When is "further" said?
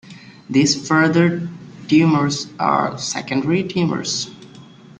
0.87-1.47